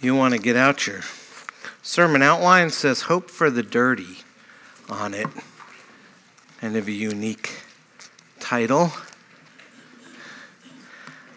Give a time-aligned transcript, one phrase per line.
[0.00, 1.00] you want to get out your
[1.82, 4.18] sermon outline says hope for the dirty
[4.88, 5.26] on it.
[6.60, 7.60] Kind of a unique
[8.38, 8.92] title.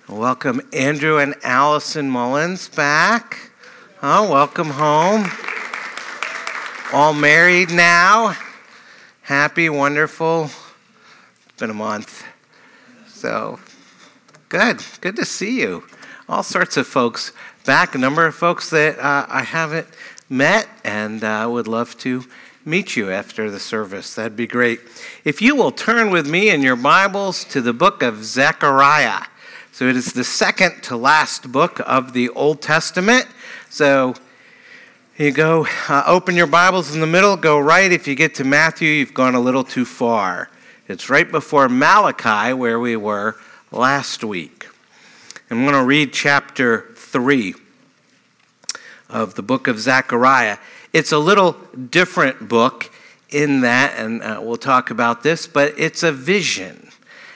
[0.08, 3.52] Welcome andrew and allison mullins back.
[4.02, 5.26] Oh welcome home.
[6.94, 8.38] All married now.
[9.24, 12.24] Happy wonderful it's been a month.
[13.08, 13.60] So
[14.48, 15.84] good good to see you.
[16.30, 17.34] All sorts of folks
[17.64, 19.88] back, a number of folks that uh, I haven't
[20.30, 22.26] met, and I uh, would love to
[22.66, 24.16] meet you after the service.
[24.16, 24.82] That'd be great.
[25.24, 29.26] If you will turn with me in your Bibles to the book of Zechariah.
[29.72, 33.28] So it is the second to last book of the Old Testament.
[33.70, 34.14] So
[35.18, 37.92] you go, uh, open your Bibles in the middle, go right.
[37.92, 40.50] If you get to Matthew, you've gone a little too far.
[40.90, 43.38] It's right before Malachi, where we were
[43.72, 44.68] last week.
[45.50, 47.54] I'm going to read chapter 3
[49.08, 50.58] of the book of Zechariah.
[50.92, 51.54] It's a little
[51.92, 52.92] different book
[53.30, 56.90] in that, and uh, we'll talk about this, but it's a vision.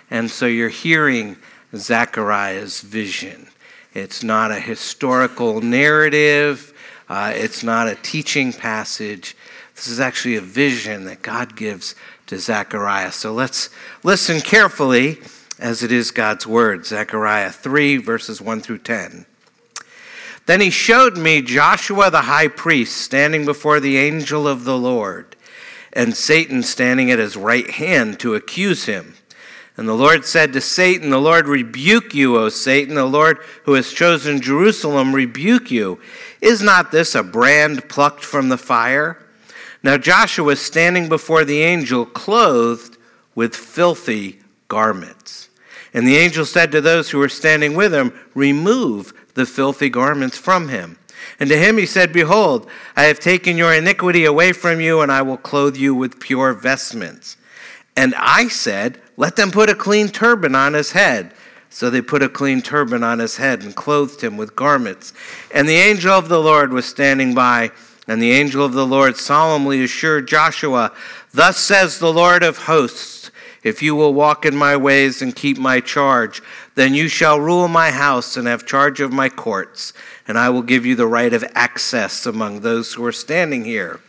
[0.09, 1.37] And so you're hearing
[1.75, 3.47] Zechariah's vision.
[3.93, 6.73] It's not a historical narrative,
[7.07, 9.37] uh, it's not a teaching passage.
[9.75, 11.93] This is actually a vision that God gives
[12.25, 13.11] to Zechariah.
[13.11, 13.69] So let's
[14.03, 15.19] listen carefully
[15.59, 16.85] as it is God's word.
[16.85, 19.27] Zechariah 3, verses 1 through 10.
[20.47, 25.35] Then he showed me Joshua the high priest standing before the angel of the Lord,
[25.91, 29.15] and Satan standing at his right hand to accuse him.
[29.75, 33.73] And the Lord said to Satan, The Lord rebuke you, O Satan, the Lord who
[33.73, 35.99] has chosen Jerusalem rebuke you.
[36.41, 39.21] Is not this a brand plucked from the fire?
[39.83, 42.97] Now Joshua was standing before the angel, clothed
[43.35, 44.39] with filthy
[44.69, 45.49] garments.
[45.93, 50.37] And the angel said to those who were standing with him, Remove the filthy garments
[50.37, 50.97] from him.
[51.39, 55.11] And to him he said, Behold, I have taken your iniquity away from you, and
[55.11, 57.37] I will clothe you with pure vestments.
[57.95, 61.33] And I said, Let them put a clean turban on his head.
[61.69, 65.13] So they put a clean turban on his head and clothed him with garments.
[65.53, 67.71] And the angel of the Lord was standing by,
[68.07, 70.93] and the angel of the Lord solemnly assured Joshua,
[71.33, 73.16] Thus says the Lord of hosts,
[73.67, 76.41] if you will walk in my ways and keep my charge,
[76.75, 79.93] then you shall rule my house and have charge of my courts,
[80.27, 83.99] and I will give you the right of access among those who are standing here.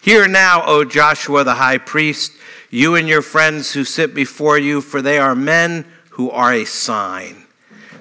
[0.00, 2.32] Hear now, O Joshua the high priest,
[2.70, 6.64] you and your friends who sit before you, for they are men who are a
[6.64, 7.44] sign.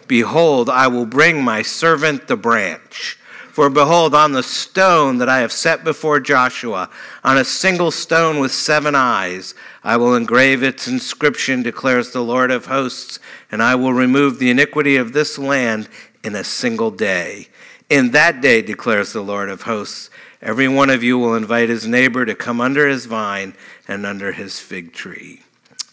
[0.08, 3.18] Behold, I will bring my servant the branch.
[3.52, 6.90] For behold, on the stone that I have set before Joshua,
[7.24, 9.54] on a single stone with seven eyes,
[9.84, 13.20] I will engrave its inscription, declares the Lord of hosts,
[13.52, 15.90] and I will remove the iniquity of this land
[16.24, 17.48] in a single day.
[17.90, 20.10] In that day, declares the Lord of hosts,
[20.42, 23.54] every one of you will invite his neighbor to come under his vine
[23.88, 25.42] and under his fig tree.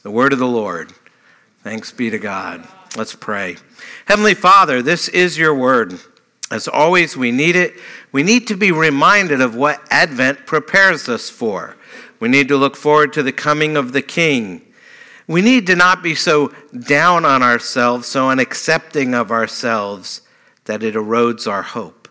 [0.02, 0.92] The word of the Lord.
[1.62, 2.68] Thanks be to God.
[2.96, 3.56] Let's pray.
[4.04, 5.98] Heavenly Father, this is your word.
[6.50, 7.74] As always, we need it.
[8.12, 11.76] We need to be reminded of what Advent prepares us for.
[12.20, 14.62] We need to look forward to the coming of the King.
[15.26, 16.52] We need to not be so
[16.86, 20.22] down on ourselves, so unaccepting of ourselves
[20.64, 22.08] that it erodes our hope.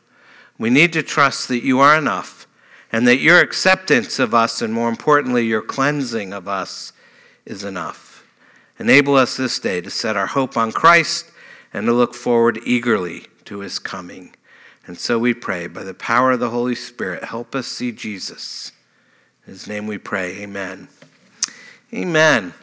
[0.57, 2.47] We need to trust that you are enough
[2.91, 6.93] and that your acceptance of us, and more importantly, your cleansing of us,
[7.45, 8.25] is enough.
[8.79, 11.25] Enable us this day to set our hope on Christ
[11.73, 14.35] and to look forward eagerly to his coming.
[14.85, 18.71] And so we pray, by the power of the Holy Spirit, help us see Jesus.
[19.47, 20.41] In his name we pray.
[20.41, 20.89] Amen.
[21.93, 22.53] Amen.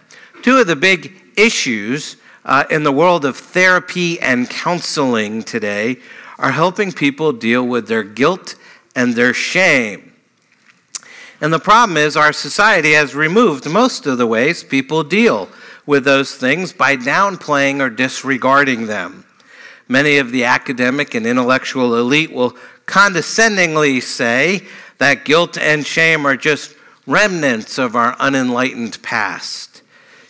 [0.42, 5.96] Two of the big issues uh, in the world of therapy and counseling today
[6.38, 8.56] are helping people deal with their guilt
[8.94, 10.12] and their shame.
[11.40, 15.48] And the problem is, our society has removed most of the ways people deal
[15.86, 19.24] with those things by downplaying or disregarding them.
[19.88, 24.66] Many of the academic and intellectual elite will condescendingly say
[24.98, 26.74] that guilt and shame are just
[27.06, 29.82] remnants of our unenlightened past.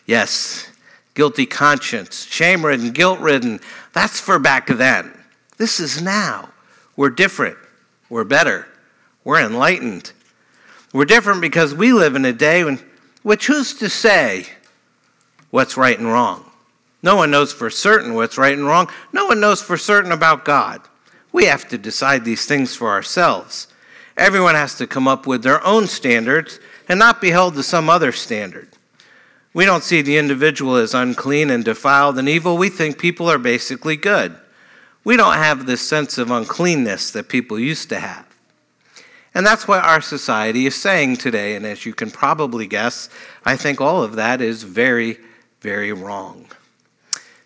[0.07, 0.69] Yes,
[1.15, 3.61] guilty conscience, shame ridden, guilt ridden,
[3.93, 5.13] that's for back then.
[5.57, 6.51] This is now.
[6.97, 7.57] We're different.
[8.09, 8.67] We're better.
[9.23, 10.13] We're enlightened.
[10.93, 12.81] We're different because we live in a day when,
[13.23, 14.47] which who's to say
[15.51, 16.51] what's right and wrong?
[17.03, 18.91] No one knows for certain what's right and wrong.
[19.13, 20.81] No one knows for certain about God.
[21.33, 23.67] We have to decide these things for ourselves.
[24.17, 27.89] Everyone has to come up with their own standards and not be held to some
[27.89, 28.69] other standard.
[29.53, 32.57] We don't see the individual as unclean and defiled and evil.
[32.57, 34.37] We think people are basically good.
[35.05, 38.27] We don't have this sense of uncleanness that people used to have.
[39.35, 41.57] And that's what our society is saying today.
[41.57, 43.09] And as you can probably guess,
[43.45, 45.19] I think all of that is very,
[45.61, 46.47] very wrong.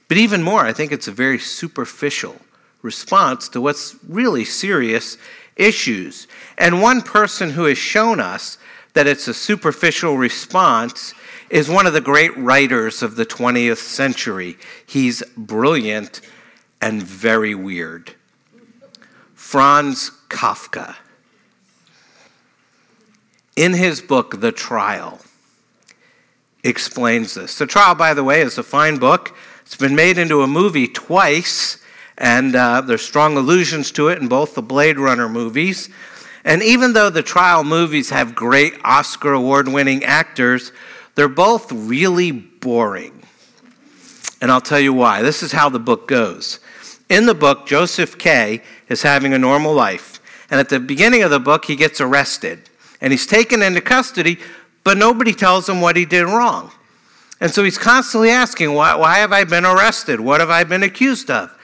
[0.06, 2.36] But even more, I think it's a very superficial
[2.82, 5.18] response to what's really serious
[5.58, 6.26] issues.
[6.56, 8.56] And one person who has shown us
[8.94, 11.12] that it's a superficial response
[11.50, 14.56] is one of the great writers of the 20th century.
[14.86, 16.20] He's brilliant
[16.80, 18.14] and very weird.
[19.34, 20.96] Franz Kafka
[23.58, 25.18] in his book, The Trial,
[26.62, 27.58] explains this.
[27.58, 29.36] The Trial, by the way, is a fine book.
[29.62, 31.78] It's been made into a movie twice,
[32.18, 35.88] and uh, there's strong allusions to it in both the Blade Runner movies.
[36.44, 40.72] And even though the trial movies have great Oscar award winning actors,
[41.14, 43.22] they're both really boring.
[44.40, 45.22] And I'll tell you why.
[45.22, 46.58] This is how the book goes.
[47.08, 48.62] In the book, Joseph K.
[48.88, 50.20] is having a normal life.
[50.50, 52.68] And at the beginning of the book, he gets arrested
[53.00, 54.38] and he's taken into custody,
[54.82, 56.72] but nobody tells him what he did wrong.
[57.40, 60.18] And so he's constantly asking, why, why have I been arrested?
[60.18, 61.56] What have I been accused of?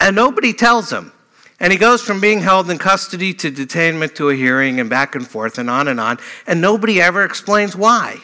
[0.00, 1.12] And nobody tells him.
[1.60, 5.14] And he goes from being held in custody to detainment to a hearing and back
[5.14, 6.18] and forth and on and on.
[6.46, 8.16] And nobody ever explains why.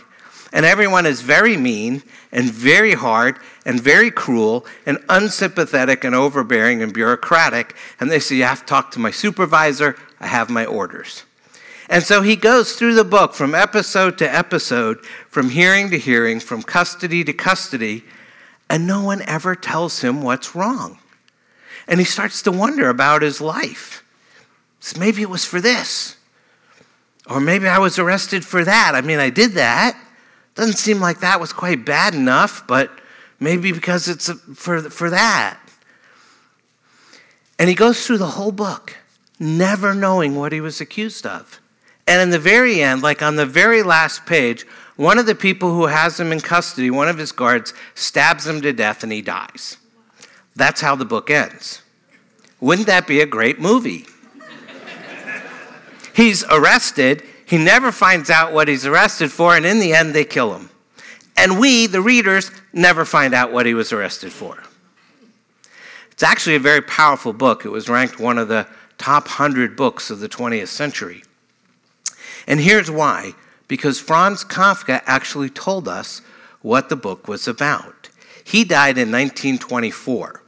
[0.54, 2.02] And everyone is very mean
[2.32, 7.76] and very hard and very cruel and unsympathetic and overbearing and bureaucratic.
[8.00, 9.96] And they say, You have to talk to my supervisor.
[10.18, 11.24] I have my orders.
[11.90, 16.40] And so he goes through the book from episode to episode, from hearing to hearing,
[16.40, 18.02] from custody to custody,
[18.68, 20.98] and no one ever tells him what's wrong.
[21.88, 24.04] And he starts to wonder about his life.
[24.80, 26.16] So maybe it was for this.
[27.28, 28.92] Or maybe I was arrested for that.
[28.94, 30.00] I mean, I did that.
[30.54, 32.90] Doesn't seem like that was quite bad enough, but
[33.40, 35.58] maybe because it's for, for that.
[37.58, 38.96] And he goes through the whole book,
[39.38, 41.60] never knowing what he was accused of.
[42.06, 44.64] And in the very end, like on the very last page,
[44.96, 48.60] one of the people who has him in custody, one of his guards, stabs him
[48.62, 49.76] to death and he dies.
[50.56, 51.82] That's how the book ends.
[52.60, 54.06] Wouldn't that be a great movie?
[56.14, 57.22] he's arrested.
[57.44, 60.70] He never finds out what he's arrested for, and in the end, they kill him.
[61.36, 64.62] And we, the readers, never find out what he was arrested for.
[66.10, 67.66] It's actually a very powerful book.
[67.66, 68.66] It was ranked one of the
[68.96, 71.22] top 100 books of the 20th century.
[72.46, 73.34] And here's why
[73.68, 76.22] because Franz Kafka actually told us
[76.62, 78.08] what the book was about.
[78.44, 80.42] He died in 1924,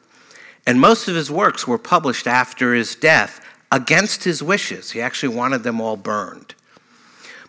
[0.68, 3.40] and most of his works were published after his death
[3.72, 4.90] against his wishes.
[4.90, 6.54] He actually wanted them all burned.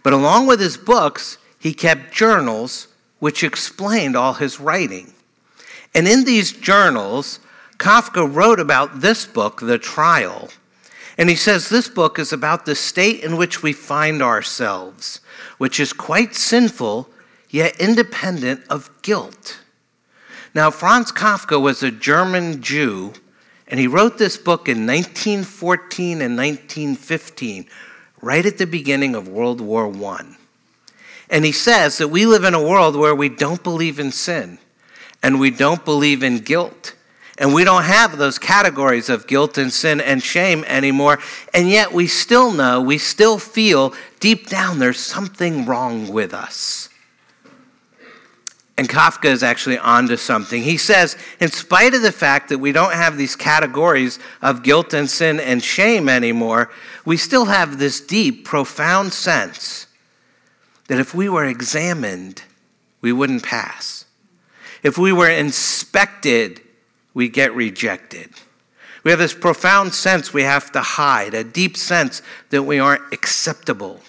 [0.04, 2.88] But along with his books, he kept journals
[3.20, 5.14] which explained all his writing.
[5.94, 7.42] And in these journals,
[7.78, 10.48] Kafka wrote about this book, The Trial,
[11.18, 15.20] and he says this book is about the state in which we find ourselves,
[15.58, 17.10] which is quite sinful,
[17.50, 19.60] yet independent of guilt.
[20.54, 23.14] Now, Franz Kafka was a German Jew,
[23.68, 27.68] and he wrote this book in 1914 and 1915,
[28.22, 30.36] right at the beginning of World War I.
[31.30, 34.58] And he says that we live in a world where we don't believe in sin
[35.22, 36.96] and we don't believe in guilt
[37.40, 41.20] and we don't have those categories of guilt and sin and shame anymore.
[41.54, 46.90] And yet we still know, we still feel deep down there's something wrong with us.
[48.80, 50.64] And Kafka is actually onto something.
[50.64, 54.94] He says, in spite of the fact that we don't have these categories of guilt
[54.94, 56.72] and sin and shame anymore,
[57.04, 59.88] we still have this deep, profound sense
[60.88, 62.44] that if we were examined,
[63.02, 64.06] we wouldn't pass.
[64.82, 66.62] If we were inspected,
[67.14, 68.30] we get rejected.
[69.04, 73.12] We have this profound sense we have to hide, a deep sense that we aren't
[73.12, 74.00] acceptable.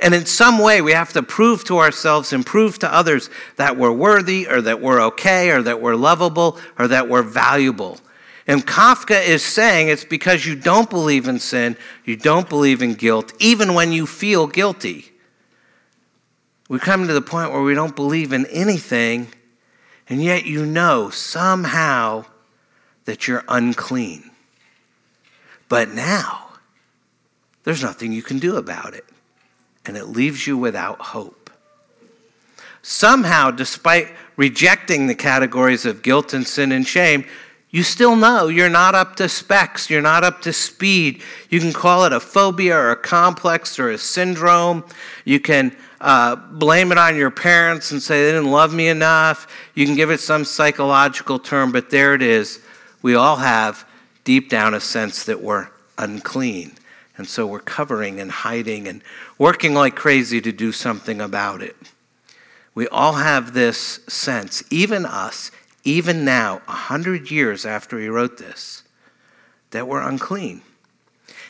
[0.00, 3.76] And in some way, we have to prove to ourselves and prove to others that
[3.76, 7.98] we're worthy or that we're okay or that we're lovable or that we're valuable.
[8.46, 12.94] And Kafka is saying it's because you don't believe in sin, you don't believe in
[12.94, 15.12] guilt, even when you feel guilty.
[16.68, 19.28] We come to the point where we don't believe in anything
[20.10, 22.24] and yet you know somehow
[23.04, 24.30] that you're unclean.
[25.68, 26.48] But now,
[27.62, 29.04] there's nothing you can do about it,
[29.86, 31.50] and it leaves you without hope.
[32.82, 37.24] Somehow, despite rejecting the categories of guilt and sin and shame,
[37.70, 41.22] you still know you're not up to specs, you're not up to speed.
[41.50, 44.84] You can call it a phobia or a complex or a syndrome.
[45.24, 49.46] You can uh, blame it on your parents and say they didn't love me enough.
[49.74, 52.60] You can give it some psychological term, but there it is.
[53.02, 53.86] We all have
[54.24, 56.72] deep down a sense that we're unclean.
[57.20, 59.02] And so we're covering and hiding and
[59.36, 61.76] working like crazy to do something about it.
[62.74, 65.50] We all have this sense, even us,
[65.84, 68.84] even now, a hundred years after he wrote this,
[69.72, 70.62] that we're unclean.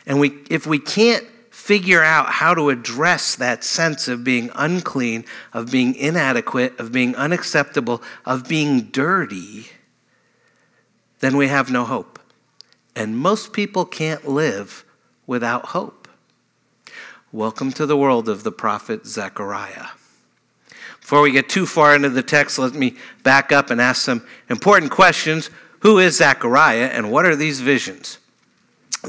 [0.05, 5.23] And we, if we can't figure out how to address that sense of being unclean,
[5.53, 9.67] of being inadequate, of being unacceptable, of being dirty,
[11.21, 12.19] then we have no hope.
[12.93, 14.83] And most people can't live
[15.31, 16.09] without hope.
[17.31, 19.85] Welcome to the world of the prophet Zechariah.
[20.99, 24.27] Before we get too far into the text, let me back up and ask some
[24.49, 25.49] important questions.
[25.79, 28.17] Who is Zechariah and what are these visions?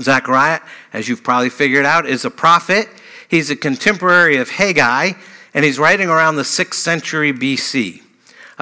[0.00, 0.60] Zechariah,
[0.92, 2.88] as you've probably figured out, is a prophet.
[3.26, 5.14] He's a contemporary of Haggai,
[5.52, 8.00] and he's writing around the 6th century BC.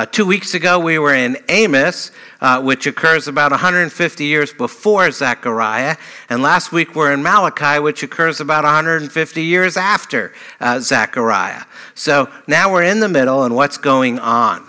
[0.00, 5.11] Uh, two weeks ago, we were in Amos, uh, which occurs about 150 years before
[5.11, 5.99] Zechariah.
[6.30, 11.64] And last week, we're in Malachi, which occurs about 150 years after uh, Zechariah.
[11.95, 14.64] So now we're in the middle, and what's going on?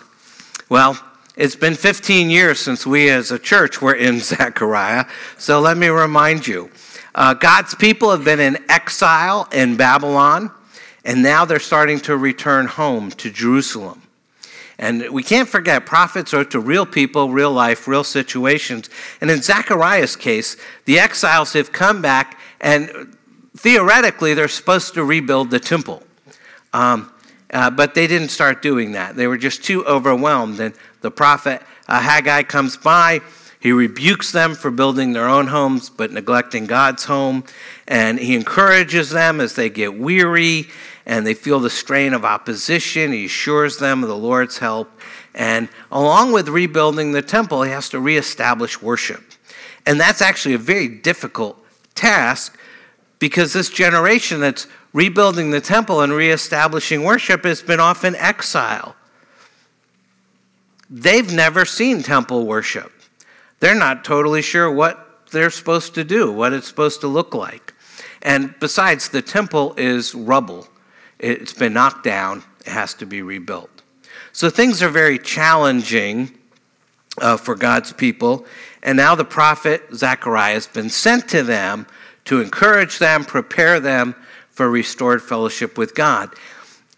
[0.67, 1.01] Well,
[1.37, 5.05] it's been 15 years since we as a church were in Zechariah,
[5.37, 6.69] so let me remind you.
[7.15, 10.51] Uh, God's people have been in exile in Babylon,
[11.05, 14.01] and now they're starting to return home to Jerusalem.
[14.81, 18.89] And we can't forget, prophets are to real people, real life, real situations.
[19.21, 23.15] And in Zechariah's case, the exiles have come back, and
[23.55, 26.01] theoretically, they're supposed to rebuild the temple.
[26.73, 27.13] Um,
[27.53, 29.15] uh, but they didn't start doing that.
[29.15, 30.59] They were just too overwhelmed.
[30.59, 33.21] And the prophet uh, Haggai comes by.
[33.59, 37.43] He rebukes them for building their own homes but neglecting God's home.
[37.87, 40.69] And he encourages them as they get weary
[41.05, 43.11] and they feel the strain of opposition.
[43.11, 44.91] He assures them of the Lord's help.
[45.33, 49.23] And along with rebuilding the temple, he has to reestablish worship.
[49.85, 51.57] And that's actually a very difficult
[51.95, 52.57] task
[53.19, 58.95] because this generation that's rebuilding the temple and reestablishing worship has been off in exile.
[60.89, 62.91] They've never seen temple worship.
[63.59, 67.73] They're not totally sure what they're supposed to do, what it's supposed to look like.
[68.21, 70.67] And besides, the temple is rubble,
[71.21, 73.69] it's been knocked down, it has to be rebuilt.
[74.33, 76.37] So things are very challenging
[77.19, 78.45] uh, for God's people.
[78.83, 81.85] And now the prophet Zechariah has been sent to them
[82.25, 84.15] to encourage them, prepare them
[84.49, 86.33] for restored fellowship with God.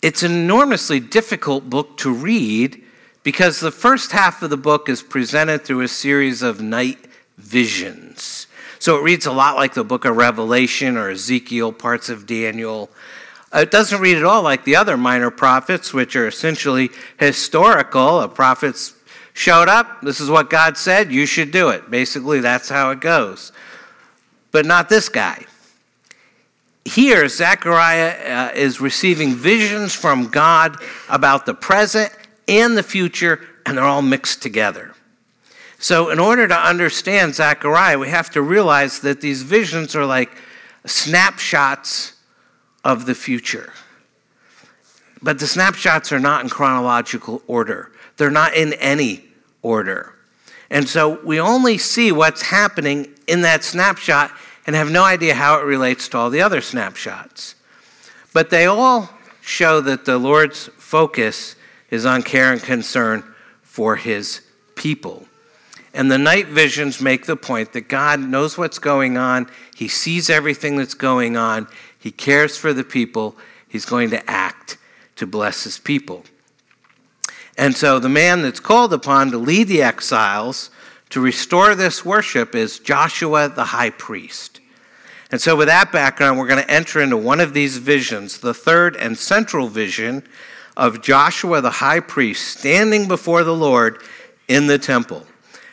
[0.01, 2.83] It's an enormously difficult book to read
[3.23, 6.99] because the first half of the book is presented through a series of night
[7.37, 8.47] visions.
[8.79, 12.89] So it reads a lot like the book of Revelation or Ezekiel, parts of Daniel.
[13.53, 18.21] It doesn't read at all like the other minor prophets, which are essentially historical.
[18.21, 18.93] A prophets
[19.33, 21.89] showed up, this is what God said, you should do it.
[21.91, 23.51] Basically, that's how it goes.
[24.51, 25.45] But not this guy
[26.85, 30.77] here, Zechariah uh, is receiving visions from God
[31.09, 32.11] about the present
[32.47, 34.93] and the future, and they're all mixed together.
[35.79, 40.31] So, in order to understand Zechariah, we have to realize that these visions are like
[40.85, 42.13] snapshots
[42.83, 43.73] of the future.
[45.21, 49.23] But the snapshots are not in chronological order, they're not in any
[49.61, 50.13] order.
[50.69, 54.31] And so we only see what's happening in that snapshot
[54.65, 57.55] and have no idea how it relates to all the other snapshots.
[58.33, 59.09] But they all
[59.41, 61.55] show that the Lord's focus
[61.91, 63.23] is on care and concern
[63.61, 64.41] for his
[64.75, 65.27] people.
[65.93, 70.29] And the night visions make the point that God knows what's going on, He sees
[70.29, 71.67] everything that's going on,
[72.03, 74.77] He cares for the people, He's going to act
[75.15, 76.25] to bless His people.
[77.57, 80.69] And so the man that's called upon to lead the exiles
[81.11, 84.59] to restore this worship is Joshua the high priest.
[85.31, 88.53] And so, with that background, we're going to enter into one of these visions, the
[88.53, 90.23] third and central vision
[90.75, 94.03] of Joshua the high priest standing before the Lord
[94.49, 95.25] in the temple.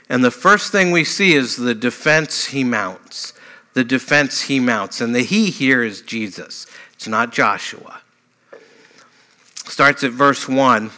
[0.09, 3.33] And the first thing we see is the defense he mounts.
[3.75, 5.01] The defense he mounts.
[5.01, 8.01] And the he here is Jesus, it's not Joshua.
[9.55, 10.91] Starts at verse 1.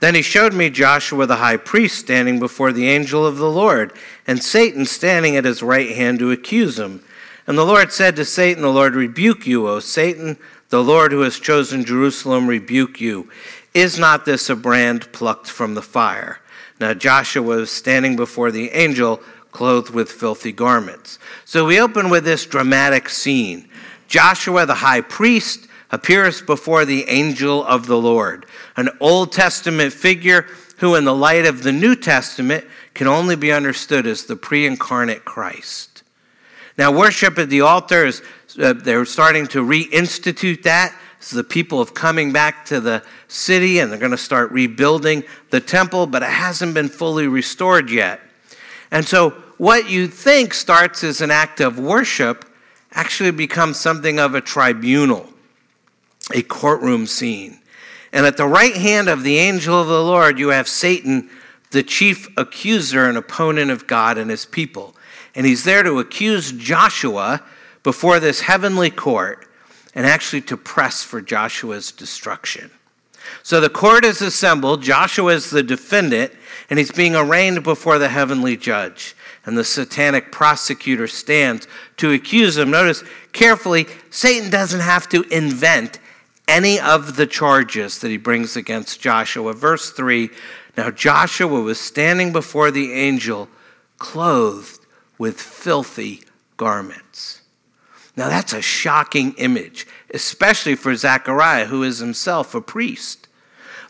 [0.00, 3.92] Then he showed me Joshua the high priest standing before the angel of the Lord,
[4.26, 7.02] and Satan standing at his right hand to accuse him.
[7.46, 10.36] And the Lord said to Satan, The Lord rebuke you, O Satan.
[10.68, 13.30] The Lord who has chosen Jerusalem rebuke you.
[13.74, 16.40] Is not this a brand plucked from the fire?
[16.78, 19.20] Now Joshua was standing before the angel,
[19.52, 21.18] clothed with filthy garments.
[21.44, 23.68] So we open with this dramatic scene.
[24.08, 30.46] Joshua, the high priest, appears before the angel of the Lord, an Old Testament figure
[30.78, 32.64] who, in the light of the New Testament,
[32.94, 36.02] can only be understood as the pre incarnate Christ.
[36.76, 38.22] Now, worship at the altar is,
[38.60, 40.94] uh, they're starting to reinstitute that.
[41.20, 45.24] So the people have coming back to the city and they're going to start rebuilding
[45.50, 48.20] the temple, but it hasn't been fully restored yet.
[48.90, 52.44] And so, what you think starts as an act of worship
[52.92, 55.28] actually becomes something of a tribunal,
[56.34, 57.58] a courtroom scene.
[58.12, 61.28] And at the right hand of the angel of the Lord, you have Satan,
[61.70, 64.94] the chief accuser and opponent of God and his people.
[65.34, 67.42] And he's there to accuse Joshua
[67.82, 69.46] before this heavenly court
[69.94, 72.70] and actually to press for Joshua's destruction.
[73.42, 76.32] So the court is assembled, Joshua is the defendant,
[76.70, 79.14] and he's being arraigned before the heavenly judge.
[79.46, 81.66] And the satanic prosecutor stands
[81.96, 82.70] to accuse him.
[82.70, 85.98] Notice carefully, Satan doesn't have to invent
[86.46, 89.52] any of the charges that he brings against Joshua.
[89.52, 90.30] Verse 3
[90.76, 93.48] Now Joshua was standing before the angel,
[93.98, 94.84] clothed
[95.18, 96.22] with filthy
[96.56, 97.42] garments.
[98.16, 103.28] Now that's a shocking image, especially for Zechariah, who is himself a priest.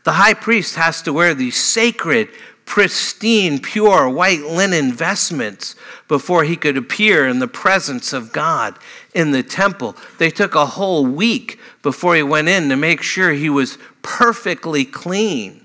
[0.05, 2.29] The high priest has to wear these sacred,
[2.65, 5.75] pristine, pure white linen vestments
[6.07, 8.79] before he could appear in the presence of God
[9.15, 9.97] in the temple.
[10.19, 14.85] They took a whole week before he went in to make sure he was perfectly
[14.85, 15.65] clean.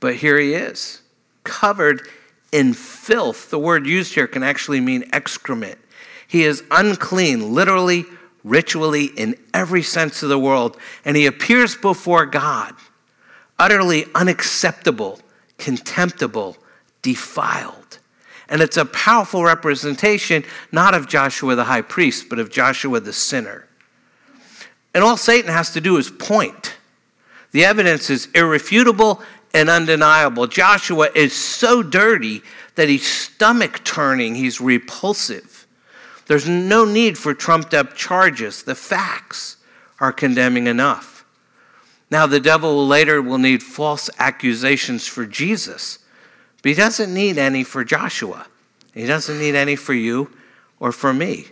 [0.00, 1.02] But here he is,
[1.44, 2.08] covered
[2.52, 3.50] in filth.
[3.50, 5.78] The word used here can actually mean excrement.
[6.26, 8.04] He is unclean, literally,
[8.46, 12.74] ritually, in every sense of the world, and he appears before God
[13.58, 15.18] utterly unacceptable,
[15.58, 16.56] contemptible,
[17.02, 17.98] defiled.
[18.48, 23.12] And it's a powerful representation not of Joshua the high priest, but of Joshua the
[23.12, 23.66] sinner.
[24.94, 26.76] And all Satan has to do is point.
[27.52, 29.22] The evidence is irrefutable
[29.52, 30.46] and undeniable.
[30.46, 32.42] Joshua is so dirty
[32.76, 35.55] that he's stomach turning, he's repulsive.
[36.26, 38.62] There's no need for trumped up charges.
[38.62, 39.56] The facts
[40.00, 41.24] are condemning enough.
[42.10, 45.98] Now, the devil later will need false accusations for Jesus,
[46.62, 48.46] but he doesn't need any for Joshua.
[48.94, 50.30] He doesn't need any for you
[50.78, 51.46] or for me.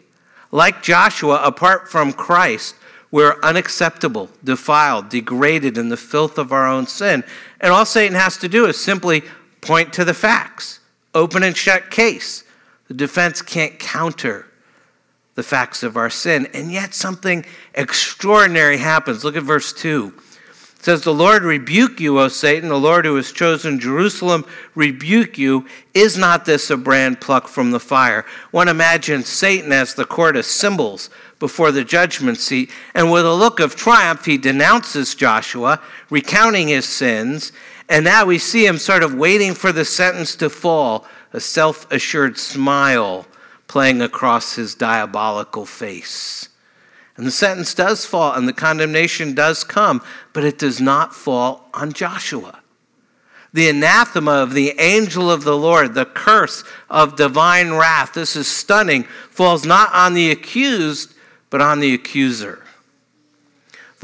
[0.52, 2.76] Like Joshua, apart from Christ,
[3.10, 7.24] we're unacceptable, defiled, degraded in the filth of our own sin.
[7.60, 9.22] And all Satan has to do is simply
[9.60, 10.80] point to the facts,
[11.14, 12.44] open and shut case.
[12.88, 14.46] The defense can't counter
[15.34, 16.48] the facts of our sin.
[16.54, 17.44] And yet something
[17.74, 19.24] extraordinary happens.
[19.24, 20.12] Look at verse 2
[20.84, 24.44] says, The Lord rebuke you, O Satan, the Lord who has chosen Jerusalem,
[24.74, 25.66] rebuke you.
[25.94, 28.26] Is not this a brand plucked from the fire?
[28.50, 33.34] One imagines Satan as the court of symbols before the judgment seat, and with a
[33.34, 37.50] look of triumph, he denounces Joshua, recounting his sins,
[37.88, 41.90] and now we see him sort of waiting for the sentence to fall, a self
[41.90, 43.26] assured smile
[43.68, 46.48] playing across his diabolical face.
[47.16, 51.68] And the sentence does fall and the condemnation does come, but it does not fall
[51.72, 52.60] on Joshua.
[53.52, 58.48] The anathema of the angel of the Lord, the curse of divine wrath, this is
[58.48, 61.14] stunning, falls not on the accused,
[61.50, 62.63] but on the accuser.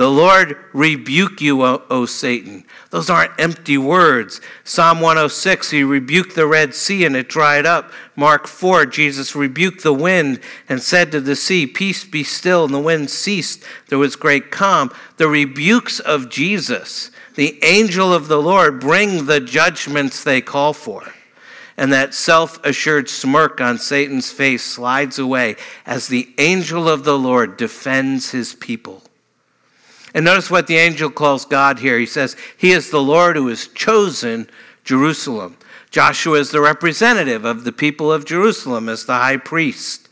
[0.00, 2.64] The Lord rebuke you, o, o, Satan.
[2.88, 4.40] Those aren't empty words.
[4.64, 7.92] Psalm 106, he rebuked the Red Sea and it dried up.
[8.16, 12.64] Mark 4, Jesus rebuked the wind and said to the sea, Peace be still.
[12.64, 13.62] And the wind ceased.
[13.88, 14.90] There was great calm.
[15.18, 21.12] The rebukes of Jesus, the angel of the Lord, bring the judgments they call for.
[21.76, 27.18] And that self assured smirk on Satan's face slides away as the angel of the
[27.18, 29.02] Lord defends his people.
[30.14, 31.98] And notice what the angel calls God here.
[31.98, 34.48] He says, He is the Lord who has chosen
[34.84, 35.56] Jerusalem.
[35.90, 40.08] Joshua is the representative of the people of Jerusalem as the high priest.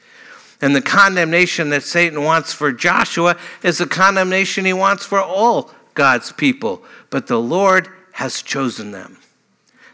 [0.60, 5.70] And the condemnation that Satan wants for Joshua is the condemnation he wants for all
[5.94, 6.82] God's people.
[7.10, 9.18] But the Lord has chosen them.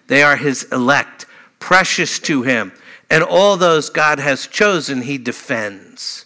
[0.06, 1.26] They are his elect,
[1.58, 2.72] precious to him.
[3.10, 6.24] And all those God has chosen, he defends.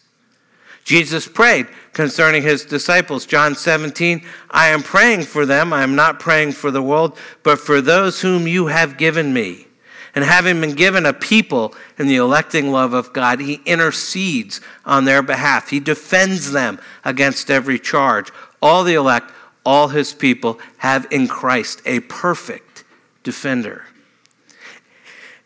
[0.85, 1.67] Jesus prayed
[1.99, 3.27] concerning his disciples.
[3.27, 5.73] John 17, I am praying for them.
[5.73, 9.67] I am not praying for the world, but for those whom you have given me.
[10.15, 15.07] And having been given a people in the electing love of God, he intercedes on
[15.07, 15.71] their behalf.
[15.71, 18.31] He defends them against every charge.
[18.63, 19.33] All the elect,
[19.67, 22.85] all his people have in Christ a perfect
[23.25, 23.87] defender.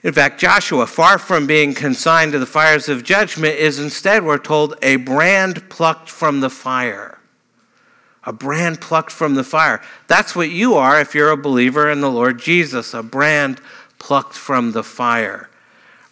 [0.03, 4.38] In fact, Joshua, far from being consigned to the fires of judgment, is instead, we're
[4.38, 7.19] told, a brand plucked from the fire.
[8.25, 9.81] A brand plucked from the fire.
[10.09, 13.61] That's what you are if you're a believer in the Lord Jesus, a brand
[13.99, 15.49] plucked from the fire,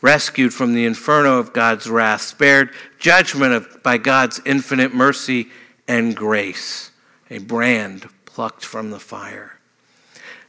[0.00, 5.48] rescued from the inferno of God's wrath, spared judgment of, by God's infinite mercy
[5.88, 6.92] and grace,
[7.29, 9.59] a brand plucked from the fire.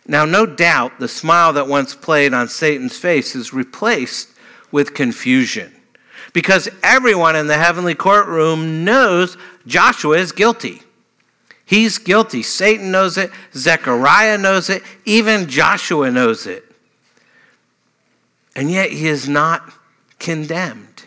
[0.07, 4.29] Now, no doubt the smile that once played on Satan's face is replaced
[4.71, 5.71] with confusion
[6.33, 9.37] because everyone in the heavenly courtroom knows
[9.67, 10.81] Joshua is guilty.
[11.65, 12.43] He's guilty.
[12.43, 16.65] Satan knows it, Zechariah knows it, even Joshua knows it.
[18.55, 19.71] And yet he is not
[20.19, 21.05] condemned,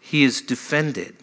[0.00, 1.15] he is defended.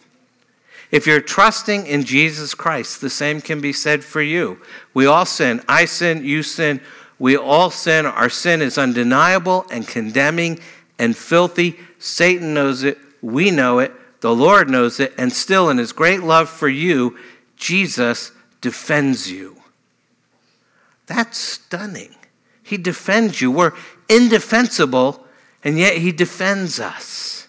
[0.94, 4.60] If you're trusting in Jesus Christ, the same can be said for you.
[4.94, 5.60] We all sin.
[5.68, 6.80] I sin, you sin,
[7.18, 8.06] we all sin.
[8.06, 10.60] Our sin is undeniable and condemning
[10.96, 11.80] and filthy.
[11.98, 12.96] Satan knows it.
[13.22, 13.92] We know it.
[14.20, 15.12] The Lord knows it.
[15.18, 17.18] And still, in his great love for you,
[17.56, 18.30] Jesus
[18.60, 19.60] defends you.
[21.06, 22.14] That's stunning.
[22.62, 23.50] He defends you.
[23.50, 23.72] We're
[24.08, 25.26] indefensible,
[25.64, 27.43] and yet he defends us.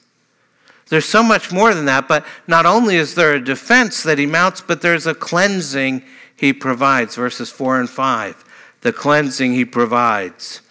[0.89, 4.26] There's so much more than that, but not only is there a defense that he
[4.26, 6.04] mounts, but there's a cleansing
[6.36, 7.15] he provides.
[7.15, 8.43] Verses 4 and 5.
[8.82, 10.62] The cleansing he provides.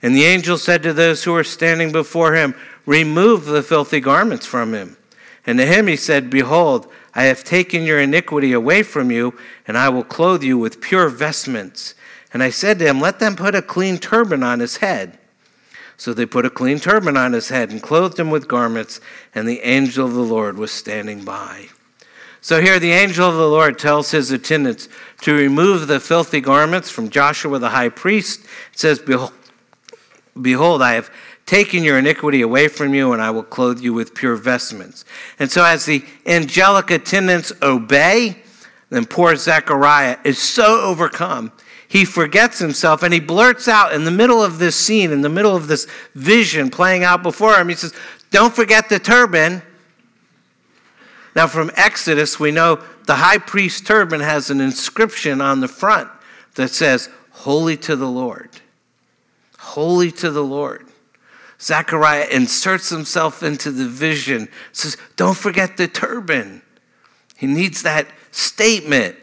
[0.00, 2.54] And the angel said to those who were standing before him,
[2.86, 4.96] Remove the filthy garments from him.
[5.44, 9.76] And to him he said, Behold, I have taken your iniquity away from you, and
[9.76, 11.94] I will clothe you with pure vestments.
[12.32, 15.18] And I said to him, Let them put a clean turban on his head.
[15.98, 19.00] So they put a clean turban on his head and clothed him with garments,
[19.34, 21.66] and the angel of the Lord was standing by.
[22.40, 24.88] So here the angel of the Lord tells his attendants
[25.22, 28.44] to remove the filthy garments from Joshua the high priest.
[28.72, 29.32] It says, Behold,
[30.40, 31.10] behold I have
[31.46, 35.04] taken your iniquity away from you, and I will clothe you with pure vestments.
[35.38, 38.36] And so, as the angelic attendants obey,
[38.90, 41.50] then poor Zechariah is so overcome,
[41.88, 45.28] he forgets himself and he blurts out in the middle of this scene, in the
[45.30, 47.94] middle of this vision playing out before him, he says,
[48.30, 49.62] Don't forget the turban.
[51.34, 56.10] Now, from Exodus, we know the high priest turban has an inscription on the front
[56.56, 58.50] that says, Holy to the Lord.
[59.58, 60.86] Holy to the Lord.
[61.60, 66.62] Zechariah inserts himself into the vision, says, Don't forget the turban.
[67.36, 69.16] He needs that statement.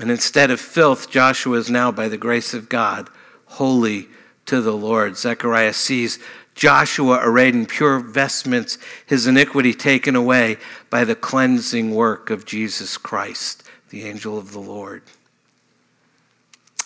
[0.00, 3.10] And instead of filth, Joshua is now, by the grace of God,
[3.44, 4.08] holy
[4.46, 5.18] to the Lord.
[5.18, 6.18] Zechariah sees
[6.54, 10.56] Joshua arrayed in pure vestments, his iniquity taken away
[10.88, 15.02] by the cleansing work of Jesus Christ, the angel of the Lord.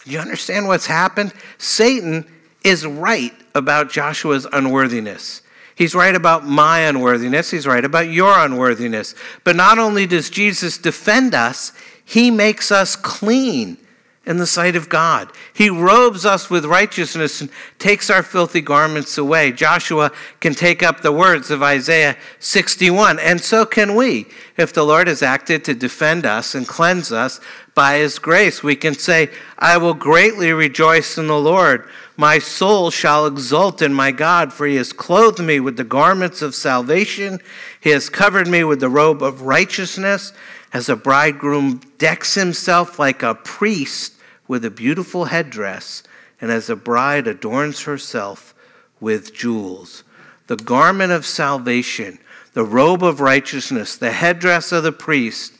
[0.04, 1.32] Do you understand what's happened?
[1.56, 2.26] Satan
[2.64, 5.40] is right about Joshua's unworthiness.
[5.76, 7.50] He's right about my unworthiness.
[7.50, 9.14] He's right about your unworthiness.
[9.44, 11.72] But not only does Jesus defend us,
[12.04, 13.78] he makes us clean
[14.26, 15.30] in the sight of God.
[15.52, 19.52] He robes us with righteousness and takes our filthy garments away.
[19.52, 24.26] Joshua can take up the words of Isaiah 61, and so can we.
[24.56, 27.38] If the Lord has acted to defend us and cleanse us
[27.74, 31.88] by his grace, we can say, I will greatly rejoice in the Lord.
[32.16, 36.40] My soul shall exult in my God, for he has clothed me with the garments
[36.40, 37.40] of salvation.
[37.80, 40.32] He has covered me with the robe of righteousness,
[40.74, 44.14] as a bridegroom decks himself like a priest
[44.48, 46.02] with a beautiful headdress,
[46.40, 48.52] and as a bride adorns herself
[49.00, 50.02] with jewels.
[50.48, 52.18] The garment of salvation,
[52.52, 55.54] the robe of righteousness, the headdress of the priest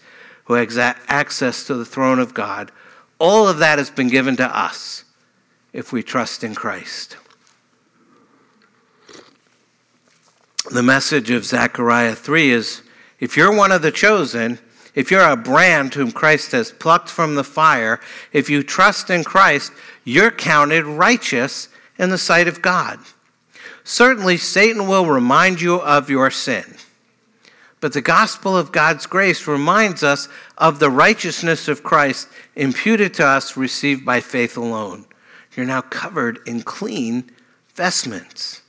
[0.45, 2.73] who has access to the throne of God,
[3.19, 5.05] all of that has been given to us
[5.73, 7.17] if we trust in Christ.
[10.71, 12.83] The message of Zechariah 3 is
[13.21, 14.59] if you're one of the chosen,
[14.95, 18.01] if you're a brand whom Christ has plucked from the fire,
[18.33, 19.73] if you trust in Christ,
[20.05, 23.01] you're counted righteous in the sight of God.
[23.83, 26.77] Certainly, Satan will remind you of your sin.
[27.81, 33.27] But the gospel of God's grace reminds us of the righteousness of Christ imputed to
[33.27, 35.05] us, received by faith alone.
[35.55, 37.31] You're now covered in clean
[37.75, 38.63] vestments.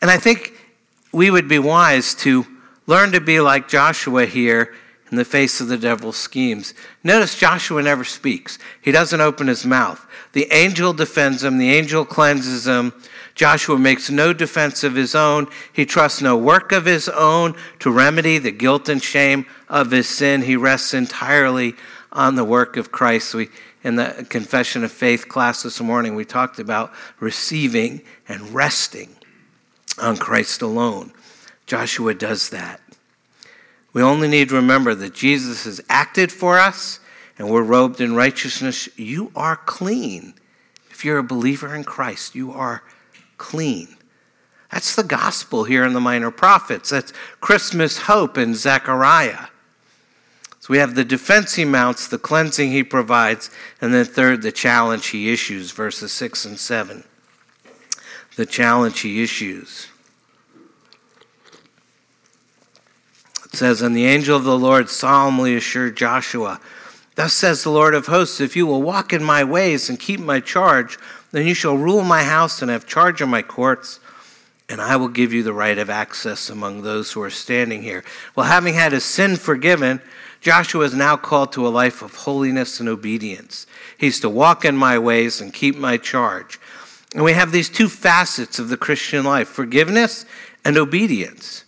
[0.00, 0.54] And I think
[1.12, 2.46] we would be wise to
[2.86, 4.74] learn to be like Joshua here
[5.10, 6.74] in the face of the devil's schemes.
[7.02, 10.06] Notice Joshua never speaks, he doesn't open his mouth.
[10.32, 12.92] The angel defends him, the angel cleanses him.
[13.34, 15.46] Joshua makes no defense of his own.
[15.72, 20.08] He trusts no work of his own to remedy the guilt and shame of his
[20.08, 20.42] sin.
[20.42, 21.74] He rests entirely
[22.12, 23.34] on the work of Christ.
[23.34, 23.48] We
[23.82, 29.16] in the confession of faith class this morning, we talked about receiving and resting
[29.98, 31.12] on Christ alone.
[31.66, 32.80] Joshua does that.
[33.92, 37.00] We only need to remember that Jesus has acted for us
[37.38, 38.88] and we're robed in righteousness.
[38.96, 40.34] You are clean
[41.00, 42.82] if you're a believer in Christ, you are
[43.38, 43.96] clean.
[44.70, 46.90] That's the gospel here in the Minor Prophets.
[46.90, 49.46] That's Christmas hope in Zechariah.
[50.58, 53.48] So we have the defense he mounts, the cleansing he provides,
[53.80, 57.02] and then third, the challenge he issues, verses 6 and 7.
[58.36, 59.88] The challenge he issues.
[63.52, 66.60] It says, And the angel of the Lord solemnly assured Joshua,
[67.16, 70.20] Thus says the Lord of hosts, if you will walk in my ways and keep
[70.20, 70.98] my charge,
[71.32, 74.00] then you shall rule my house and have charge of my courts
[74.70, 78.04] and I will give you the right of access among those who are standing here.
[78.36, 80.00] Well, having had his sin forgiven,
[80.40, 83.66] Joshua is now called to a life of holiness and obedience.
[83.98, 86.60] He's to walk in my ways and keep my charge.
[87.14, 90.24] And we have these two facets of the Christian life forgiveness
[90.64, 91.64] and obedience.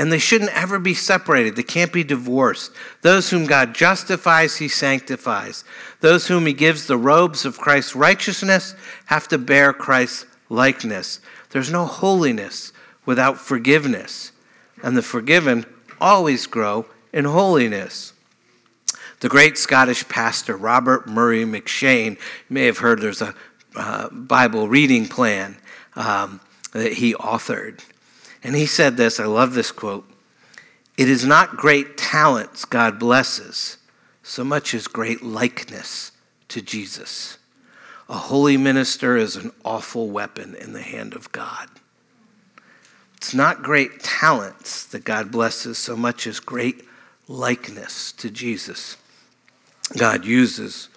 [0.00, 1.56] And they shouldn't ever be separated.
[1.56, 2.72] They can't be divorced.
[3.02, 5.62] Those whom God justifies, he sanctifies.
[6.00, 8.74] Those whom he gives the robes of Christ's righteousness
[9.06, 11.20] have to bear Christ's likeness.
[11.50, 12.72] There's no holiness
[13.04, 14.32] without forgiveness,
[14.82, 15.66] and the forgiven
[16.00, 18.14] always grow in holiness.
[19.20, 23.34] The great Scottish pastor Robert Murray M'Cheyne, you may have heard there's a
[23.76, 25.58] uh, Bible reading plan
[25.94, 26.40] um,
[26.72, 27.82] that he authored.
[28.42, 30.08] And he said this I love this quote
[30.96, 33.78] It is not great talents God blesses,
[34.22, 36.12] so much as great likeness
[36.48, 37.38] to Jesus.
[38.08, 41.68] A holy minister is an awful weapon in the hand of God.
[43.16, 46.84] It's not great talents that God blesses so much as great
[47.28, 48.96] likeness to Jesus.
[49.96, 50.88] God uses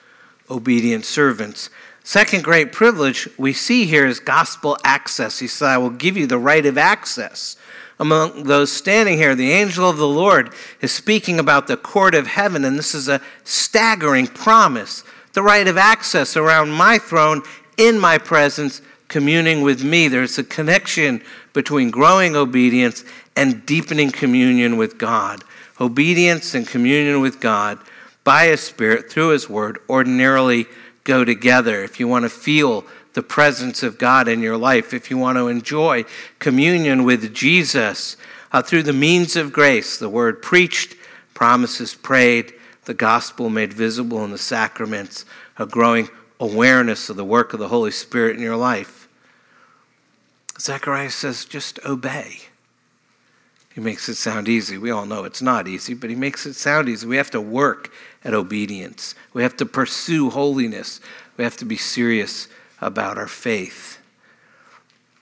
[0.49, 1.69] obedient servants.
[2.03, 5.39] Second great privilege we see here is gospel access.
[5.39, 7.55] He said, I will give you the right of access.
[7.97, 12.27] Among those standing here, the angel of the Lord is speaking about the court of
[12.27, 17.41] heaven, and this is a staggering promise the right of access around my throne
[17.77, 20.07] in my presence, communing with me.
[20.07, 23.03] There's a connection between growing obedience
[23.35, 25.43] and deepening communion with God.
[25.81, 27.79] Obedience and communion with God
[28.23, 30.67] by His Spirit through His Word ordinarily
[31.03, 31.83] go together.
[31.83, 35.37] If you want to feel the presence of God in your life, if you want
[35.37, 36.05] to enjoy
[36.39, 38.17] communion with Jesus
[38.51, 40.95] uh, through the means of grace, the Word preached,
[41.33, 42.53] promises prayed,
[42.85, 45.25] the gospel made visible in the sacraments,
[45.57, 49.07] a growing awareness of the work of the Holy Spirit in your life.
[50.59, 52.39] Zechariah says, just obey.
[53.73, 54.77] He makes it sound easy.
[54.77, 57.07] We all know it's not easy, but he makes it sound easy.
[57.07, 57.91] We have to work
[58.23, 59.15] at obedience.
[59.33, 60.99] We have to pursue holiness.
[61.37, 62.47] We have to be serious
[62.81, 63.99] about our faith.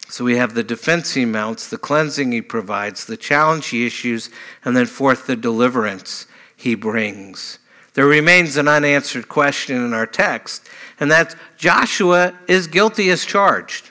[0.09, 4.29] So we have the defense he mounts, the cleansing he provides, the challenge he issues,
[4.65, 7.59] and then fourth, the deliverance he brings.
[7.93, 10.67] There remains an unanswered question in our text,
[10.99, 13.89] and that's Joshua is guilty as charged.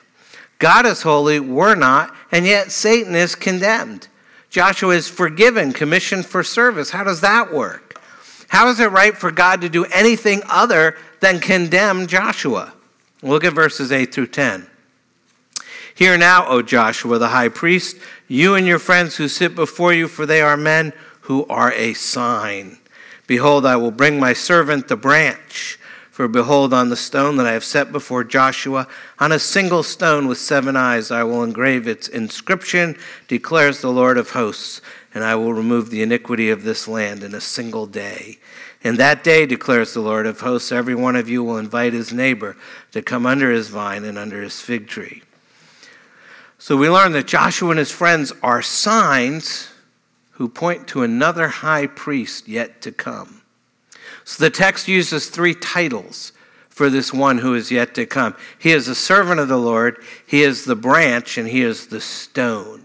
[0.59, 4.09] God is holy, we're not, and yet Satan is condemned.
[4.51, 6.91] Joshua is forgiven, commissioned for service.
[6.91, 7.90] How does that work?
[8.51, 12.73] How is it right for God to do anything other than condemn Joshua?
[13.23, 14.67] Look at verses 8 through 10.
[15.95, 20.09] Hear now, O Joshua the high priest, you and your friends who sit before you,
[20.09, 22.79] for they are men who are a sign.
[23.29, 25.79] Behold, I will bring my servant the branch.
[26.11, 28.89] For behold, on the stone that I have set before Joshua,
[29.21, 32.97] on a single stone with seven eyes, I will engrave its inscription,
[33.29, 34.81] declares the Lord of hosts,
[35.13, 38.39] and I will remove the iniquity of this land in a single day.
[38.83, 42.13] In that day, declares the Lord of hosts, every one of you will invite his
[42.13, 42.57] neighbor
[42.93, 45.23] to come under his vine and under his fig tree.
[46.59, 49.71] So we learn that Joshua and his friends are signs
[50.33, 53.43] who point to another high priest yet to come.
[54.25, 56.33] So the text uses three titles
[56.69, 58.35] for this one who is yet to come.
[58.59, 62.01] He is the servant of the Lord, he is the branch, and he is the
[62.01, 62.80] stone.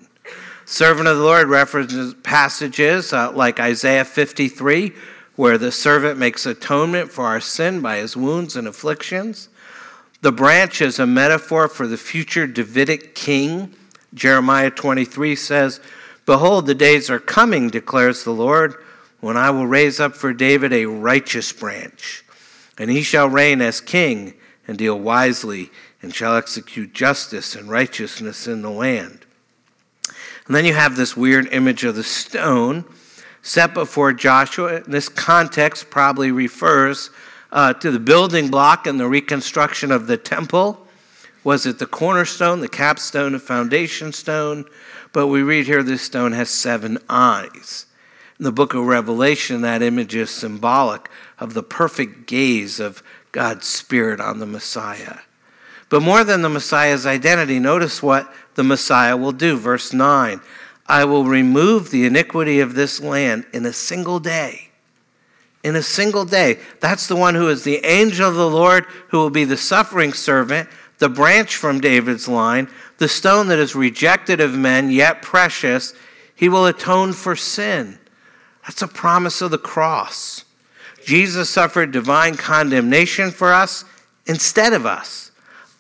[0.68, 4.94] Servant of the Lord references passages uh, like Isaiah 53,
[5.36, 9.50] where the servant makes atonement for our sin by his wounds and afflictions.
[10.22, 13.76] The branch is a metaphor for the future Davidic king.
[14.16, 15.80] Jeremiah 23 says,
[16.26, 18.74] Behold, the days are coming, declares the Lord,
[19.20, 22.26] when I will raise up for David a righteous branch,
[22.80, 24.34] and he shall reign as king
[24.68, 25.70] and deal wisely,
[26.02, 29.25] and shall execute justice and righteousness in the land.
[30.48, 32.86] And then you have this weird image of the stone
[33.42, 34.82] set before Joshua.
[34.82, 37.10] This context probably refers
[37.52, 40.86] uh, to the building block and the reconstruction of the temple.
[41.44, 44.66] Was it the cornerstone, the capstone, the foundation stone?
[45.14, 47.86] But we read here this stone has seven eyes.
[48.38, 53.66] In the book of Revelation, that image is symbolic of the perfect gaze of God's
[53.66, 55.20] Spirit on the Messiah.
[55.90, 59.58] But more than the Messiah's identity, notice what the Messiah will do.
[59.58, 60.42] Verse 9
[60.88, 64.70] I will remove the iniquity of this land in a single day.
[65.64, 66.60] In a single day.
[66.80, 70.14] That's the one who is the angel of the Lord, who will be the suffering
[70.14, 75.94] servant, the branch from David's line, the stone that is rejected of men, yet precious.
[76.36, 77.98] He will atone for sin.
[78.64, 80.46] That's a promise of the cross.
[81.06, 83.86] Jesus suffered divine condemnation for us
[84.26, 85.32] instead of us.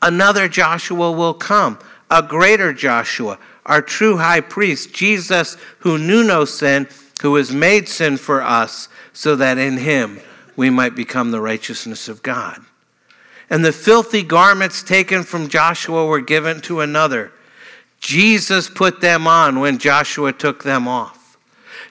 [0.01, 6.45] Another Joshua will come, a greater Joshua, our true high priest, Jesus, who knew no
[6.45, 6.87] sin,
[7.21, 10.19] who was made sin for us, so that in him
[10.55, 12.59] we might become the righteousness of God.
[13.49, 17.31] And the filthy garments taken from Joshua were given to another.
[17.99, 21.37] Jesus put them on when Joshua took them off.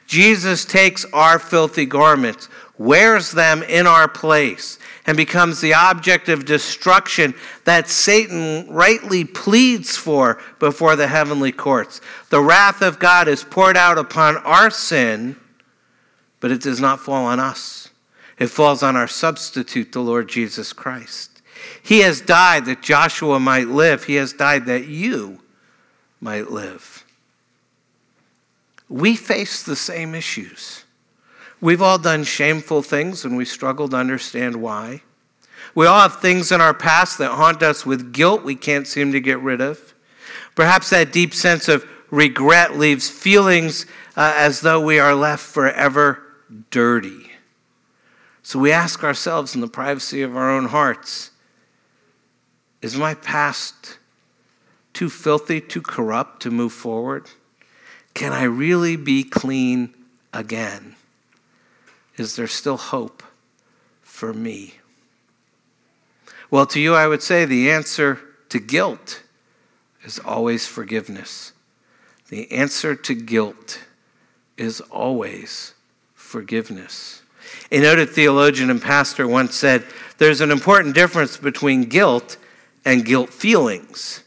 [0.06, 6.44] Jesus takes our filthy garments, wears them in our place, and becomes the object of
[6.44, 12.00] destruction that Satan rightly pleads for before the heavenly courts.
[12.30, 15.36] The wrath of God is poured out upon our sin,
[16.40, 17.90] but it does not fall on us.
[18.38, 21.42] It falls on our substitute, the Lord Jesus Christ.
[21.82, 25.40] He has died that Joshua might live, He has died that you
[26.20, 27.04] might live.
[28.88, 30.83] We face the same issues.
[31.64, 35.00] We've all done shameful things and we struggle to understand why.
[35.74, 39.12] We all have things in our past that haunt us with guilt we can't seem
[39.12, 39.94] to get rid of.
[40.54, 46.22] Perhaps that deep sense of regret leaves feelings uh, as though we are left forever
[46.70, 47.30] dirty.
[48.42, 51.30] So we ask ourselves in the privacy of our own hearts
[52.82, 53.96] is my past
[54.92, 57.30] too filthy, too corrupt to move forward?
[58.12, 59.94] Can I really be clean
[60.30, 60.93] again?
[62.16, 63.22] Is there still hope
[64.02, 64.74] for me?
[66.50, 69.22] Well, to you, I would say the answer to guilt
[70.04, 71.52] is always forgiveness.
[72.28, 73.80] The answer to guilt
[74.56, 75.74] is always
[76.14, 77.22] forgiveness.
[77.70, 79.84] A noted theologian and pastor once said
[80.18, 82.36] there's an important difference between guilt
[82.84, 84.22] and guilt feelings.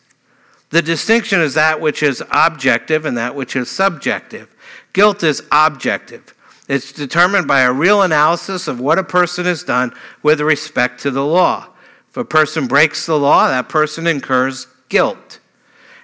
[0.69, 4.54] The distinction is that which is objective and that which is subjective.
[4.91, 6.34] Guilt is objective.
[6.67, 11.12] It's determined by a real analysis of what a person has done with respect to
[11.12, 11.67] the law.
[12.10, 15.39] If a person breaks the law, that person incurs guilt.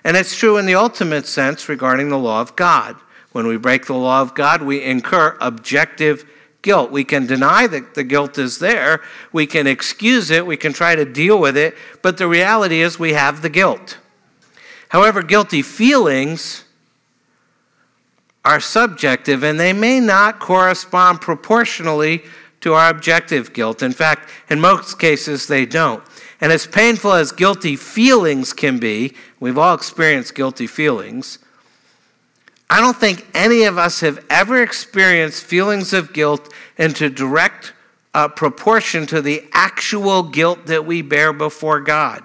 [0.03, 2.95] And it's true in the ultimate sense regarding the law of God.
[3.31, 6.29] When we break the law of God, we incur objective
[6.61, 6.91] guilt.
[6.91, 10.95] We can deny that the guilt is there, we can excuse it, we can try
[10.95, 13.97] to deal with it, but the reality is we have the guilt.
[14.89, 16.63] However, guilty feelings
[18.45, 22.23] are subjective and they may not correspond proportionally
[22.61, 23.83] to our objective guilt.
[23.83, 26.03] In fact, in most cases, they don't.
[26.41, 31.39] And as painful as guilty feelings can be, we've all experienced guilty feelings.
[32.69, 37.73] I don't think any of us have ever experienced feelings of guilt into direct
[38.13, 42.23] uh, proportion to the actual guilt that we bear before God.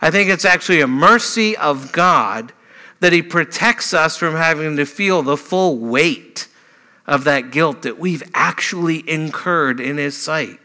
[0.00, 2.52] I think it's actually a mercy of God
[3.00, 6.48] that He protects us from having to feel the full weight
[7.06, 10.58] of that guilt that we've actually incurred in His sight.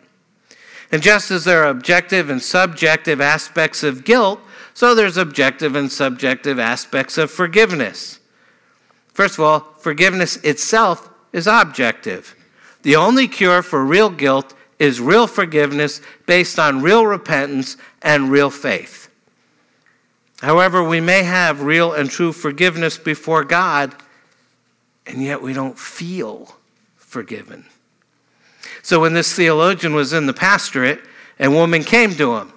[0.91, 4.41] And just as there are objective and subjective aspects of guilt,
[4.73, 8.19] so there's objective and subjective aspects of forgiveness.
[9.13, 12.35] First of all, forgiveness itself is objective.
[12.81, 18.49] The only cure for real guilt is real forgiveness based on real repentance and real
[18.49, 19.00] faith.
[20.41, 23.93] However, we may have real and true forgiveness before God,
[25.05, 26.55] and yet we don't feel
[26.95, 27.65] forgiven.
[28.81, 30.99] So when this theologian was in the pastorate,
[31.39, 32.53] a woman came to him.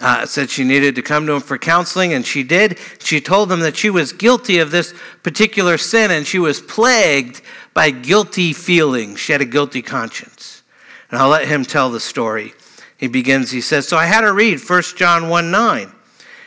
[0.00, 2.76] Uh, said she needed to come to him for counseling, and she did.
[2.98, 7.40] She told him that she was guilty of this particular sin and she was plagued
[7.72, 9.20] by guilty feelings.
[9.20, 10.64] She had a guilty conscience.
[11.10, 12.54] And I'll let him tell the story.
[12.96, 15.93] He begins, he says, So I had her read 1 John 1 9.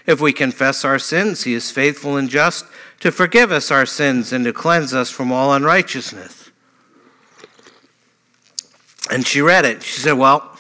[0.08, 2.66] If we confess our sins, he is faithful and just
[3.02, 6.50] to forgive us our sins and to cleanse us from all unrighteousness.
[9.12, 9.84] And she read it.
[9.84, 10.58] She said, Well,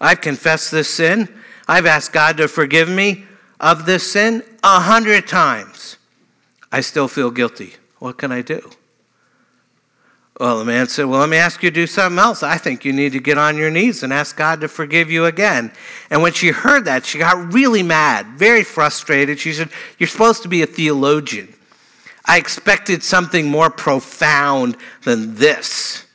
[0.00, 1.28] I've confessed this sin.
[1.66, 3.24] I've asked God to forgive me
[3.58, 5.96] of this sin a hundred times.
[6.70, 7.74] I still feel guilty.
[7.98, 8.70] What can I do?
[10.40, 12.42] Well, the man said, Well, let me ask you to do something else.
[12.42, 15.26] I think you need to get on your knees and ask God to forgive you
[15.26, 15.70] again.
[16.08, 19.38] And when she heard that, she got really mad, very frustrated.
[19.38, 19.68] She said,
[19.98, 21.52] You're supposed to be a theologian.
[22.24, 26.06] I expected something more profound than this.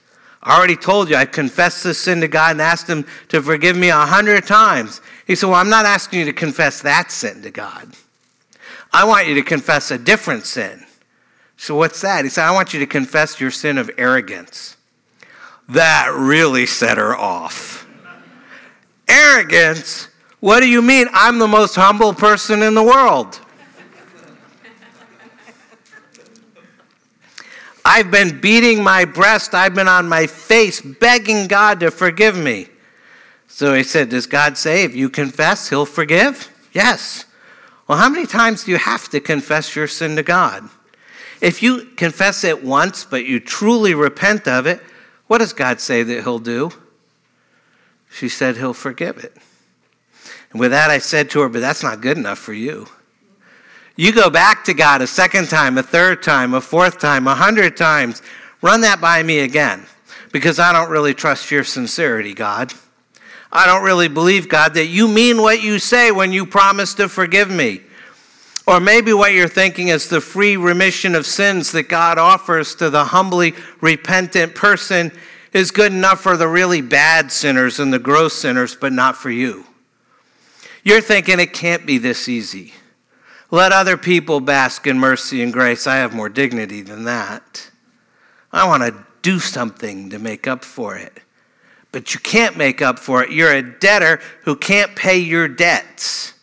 [0.41, 3.77] I already told you I confessed this sin to God and asked Him to forgive
[3.77, 5.01] me a hundred times.
[5.27, 7.93] He said, Well, I'm not asking you to confess that sin to God.
[8.91, 10.84] I want you to confess a different sin.
[11.57, 12.25] So, what's that?
[12.25, 14.77] He said, I want you to confess your sin of arrogance.
[15.69, 17.87] That really set her off.
[19.07, 20.09] arrogance?
[20.39, 21.07] What do you mean?
[21.13, 23.39] I'm the most humble person in the world.
[27.83, 29.53] I've been beating my breast.
[29.53, 32.67] I've been on my face begging God to forgive me.
[33.47, 36.51] So he said, Does God say if you confess, he'll forgive?
[36.73, 37.25] Yes.
[37.87, 40.67] Well, how many times do you have to confess your sin to God?
[41.41, 44.81] If you confess it once, but you truly repent of it,
[45.27, 46.71] what does God say that he'll do?
[48.09, 49.35] She said, He'll forgive it.
[50.51, 52.87] And with that, I said to her, But that's not good enough for you.
[53.97, 57.35] You go back to God a second time, a third time, a fourth time, a
[57.35, 58.21] hundred times.
[58.61, 59.85] Run that by me again
[60.31, 62.73] because I don't really trust your sincerity, God.
[63.51, 67.07] I don't really believe, God, that you mean what you say when you promise to
[67.07, 67.81] forgive me.
[68.67, 72.89] Or maybe what you're thinking is the free remission of sins that God offers to
[72.89, 75.11] the humbly repentant person
[75.53, 79.29] is good enough for the really bad sinners and the gross sinners, but not for
[79.29, 79.65] you.
[80.83, 82.73] You're thinking it can't be this easy.
[83.51, 85.87] Let other people bask in mercy and grace.
[85.87, 87.69] I have more dignity than that.
[88.51, 91.13] I want to do something to make up for it.
[91.91, 93.31] But you can't make up for it.
[93.31, 96.33] You're a debtor who can't pay your debts.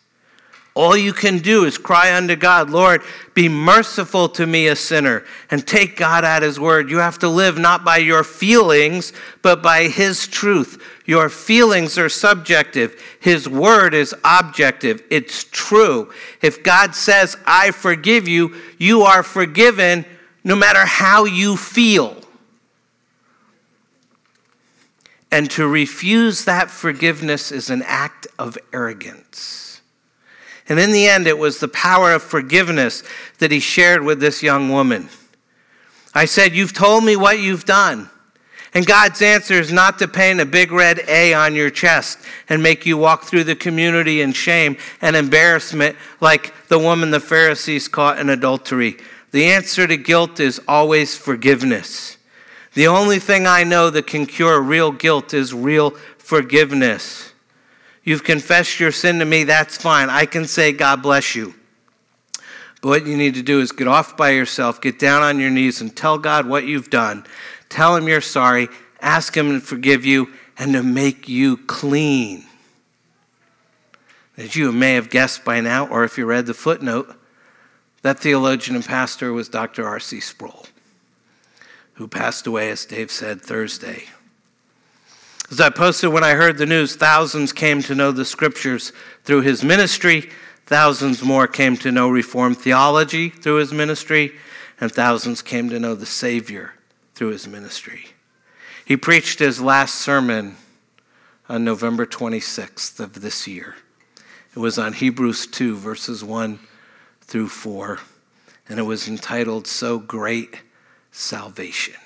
[0.75, 3.03] All you can do is cry unto God, Lord,
[3.35, 6.89] be merciful to me, a sinner, and take God at His word.
[6.89, 9.13] You have to live not by your feelings,
[9.43, 10.81] but by His truth.
[11.05, 15.03] Your feelings are subjective, His word is objective.
[15.11, 16.11] It's true.
[16.41, 20.05] If God says, I forgive you, you are forgiven
[20.43, 22.17] no matter how you feel.
[25.31, 29.62] And to refuse that forgiveness is an act of arrogance.
[30.69, 33.03] And in the end, it was the power of forgiveness
[33.39, 35.09] that he shared with this young woman.
[36.13, 38.09] I said, You've told me what you've done.
[38.75, 42.17] And God's answer is not to paint a big red A on your chest
[42.49, 47.19] and make you walk through the community in shame and embarrassment like the woman the
[47.19, 48.97] Pharisees caught in adultery.
[49.31, 52.17] The answer to guilt is always forgiveness.
[52.73, 57.32] The only thing I know that can cure real guilt is real forgiveness.
[58.03, 60.09] You've confessed your sin to me, that's fine.
[60.09, 61.55] I can say, God bless you.
[62.81, 65.49] But what you need to do is get off by yourself, get down on your
[65.49, 67.25] knees, and tell God what you've done.
[67.69, 68.67] Tell Him you're sorry,
[68.99, 72.43] ask Him to forgive you, and to make you clean.
[74.35, 77.15] As you may have guessed by now, or if you read the footnote,
[78.01, 79.87] that theologian and pastor was Dr.
[79.87, 80.19] R.C.
[80.19, 80.65] Sproul,
[81.93, 84.05] who passed away, as Dave said, Thursday.
[85.53, 88.91] As I posted when I heard the news, thousands came to know the scriptures
[89.23, 90.31] through his ministry.
[90.65, 94.31] Thousands more came to know Reformed theology through his ministry,
[94.81, 96.73] and thousands came to know the Savior
[97.13, 98.07] through his ministry.
[98.83, 100.55] He preached his last sermon
[101.47, 103.75] on November 26th of this year.
[104.55, 106.57] It was on Hebrews 2, verses 1
[107.21, 107.99] through 4,
[108.69, 110.63] and it was entitled So Great
[111.11, 112.02] Salvation.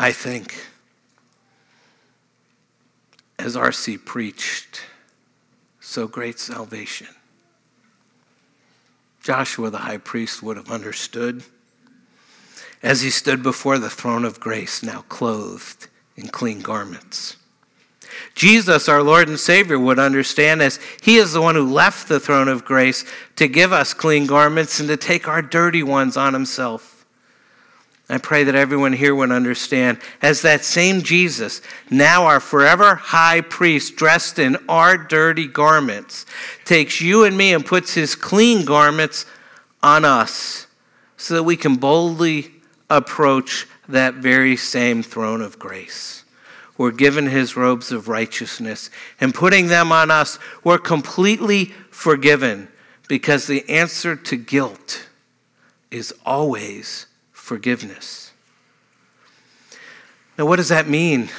[0.00, 0.66] I think,
[3.38, 3.98] as R.C.
[3.98, 4.80] preached,
[5.78, 7.08] so great salvation.
[9.22, 11.42] Joshua the high priest would have understood
[12.82, 17.36] as he stood before the throne of grace, now clothed in clean garments.
[18.34, 22.18] Jesus, our Lord and Savior, would understand as He is the one who left the
[22.18, 23.04] throne of grace
[23.36, 26.99] to give us clean garments and to take our dirty ones on Himself.
[28.10, 33.40] I pray that everyone here would understand as that same Jesus, now our forever high
[33.40, 36.26] priest, dressed in our dirty garments,
[36.64, 39.26] takes you and me and puts his clean garments
[39.80, 40.66] on us
[41.16, 42.50] so that we can boldly
[42.88, 46.24] approach that very same throne of grace.
[46.76, 48.90] We're given his robes of righteousness,
[49.20, 52.68] and putting them on us, we're completely forgiven
[53.06, 55.06] because the answer to guilt
[55.90, 57.06] is always
[57.50, 58.30] forgiveness.
[60.38, 61.30] Now, what does that mean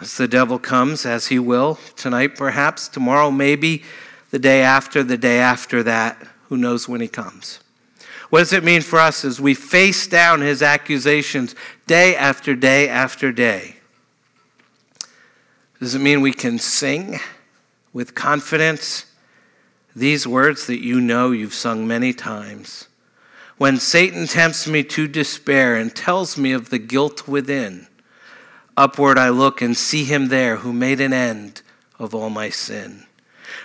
[0.00, 3.82] as the devil comes, as he will, tonight perhaps, tomorrow maybe,
[4.30, 6.24] the day after, the day after that?
[6.50, 7.58] Who knows when he comes?
[8.30, 11.56] What does it mean for us as we face down his accusations
[11.88, 13.74] day after day after day?
[15.80, 17.18] Does it mean we can sing
[17.92, 19.06] with confidence
[19.96, 22.86] these words that you know you've sung many times?
[23.58, 27.86] When Satan tempts me to despair and tells me of the guilt within,
[28.76, 31.62] upward I look and see him there who made an end
[31.98, 33.06] of all my sin.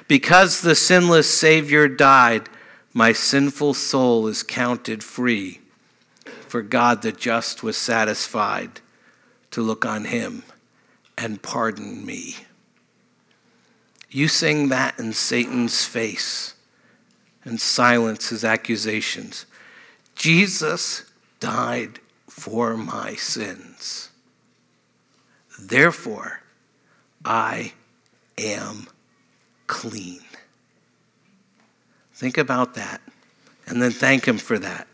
[0.08, 2.48] Because the sinless Savior died,
[2.94, 5.60] my sinful soul is counted free.
[6.48, 8.82] For God the just was satisfied
[9.52, 10.44] to look on him
[11.18, 12.38] and pardon me.
[14.10, 16.54] You sing that in Satan's face
[17.44, 19.46] and silence his accusations.
[20.22, 21.04] Jesus
[21.40, 21.98] died
[22.30, 24.12] for my sins.
[25.60, 26.42] Therefore,
[27.26, 27.74] I
[28.38, 28.86] am
[29.66, 30.22] clean.
[32.14, 33.02] Think about that
[33.66, 34.88] and then thank Him for that.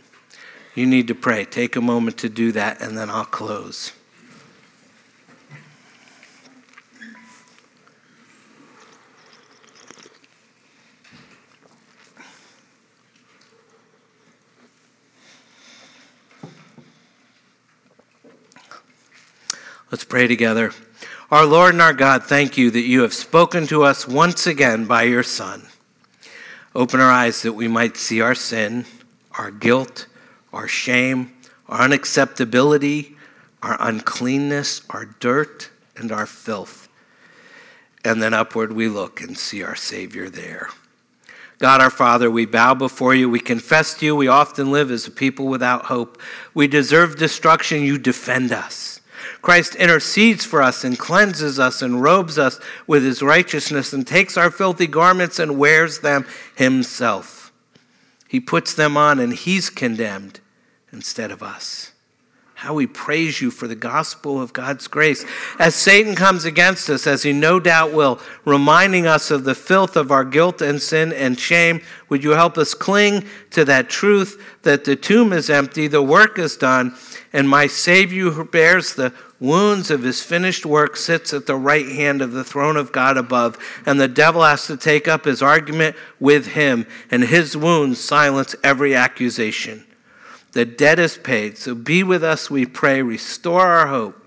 [0.76, 1.44] You need to pray.
[1.44, 3.92] Take a moment to do that, and then I'll close.
[19.90, 20.74] Let's pray together.
[21.32, 24.84] Our Lord and our God, thank you that you have spoken to us once again
[24.84, 25.66] by your Son.
[26.76, 28.86] Open our eyes that we might see our sin,
[29.38, 30.08] our guilt,
[30.52, 31.32] our shame,
[31.70, 33.16] our unacceptability,
[33.64, 36.90] our uncleanness, our dirt, and our filth.
[38.04, 40.68] And then upward we look and see our Savior there.
[41.60, 43.30] God our Father, we bow before you.
[43.30, 46.22] We confess to you we often live as a people without hope.
[46.54, 47.84] We deserve destruction.
[47.84, 49.00] You defend us.
[49.42, 54.38] Christ intercedes for us and cleanses us and robes us with his righteousness and takes
[54.38, 56.26] our filthy garments and wears them
[56.56, 57.52] himself.
[58.28, 60.40] He puts them on and he's condemned
[60.92, 61.94] instead of us.
[62.58, 65.24] How we praise you for the gospel of God's grace.
[65.60, 69.96] As Satan comes against us, as he no doubt will, reminding us of the filth
[69.96, 74.44] of our guilt and sin and shame, would you help us cling to that truth
[74.64, 76.96] that the tomb is empty, the work is done,
[77.32, 81.88] and my Savior who bears the wounds of his finished work sits at the right
[81.88, 83.56] hand of the throne of God above,
[83.86, 88.56] and the devil has to take up his argument with him, and his wounds silence
[88.64, 89.87] every accusation.
[90.58, 93.04] The debt is paid, so be with us, we pray.
[93.04, 94.20] Restore our hope.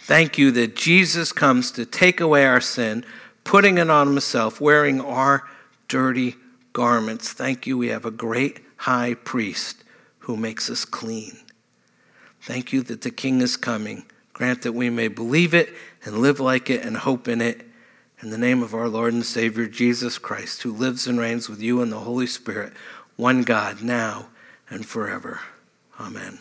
[0.00, 3.06] Thank you that Jesus comes to take away our sin,
[3.42, 5.48] putting it on himself, wearing our
[5.88, 6.36] dirty
[6.74, 7.32] garments.
[7.32, 9.82] Thank you, we have a great high priest
[10.18, 11.38] who makes us clean.
[12.42, 14.04] Thank you that the King is coming.
[14.34, 15.72] Grant that we may believe it
[16.04, 17.66] and live like it and hope in it.
[18.20, 21.62] In the name of our Lord and Savior Jesus Christ, who lives and reigns with
[21.62, 22.74] you in the Holy Spirit,
[23.16, 24.28] one God, now
[24.70, 25.40] and forever.
[26.00, 26.38] Amen.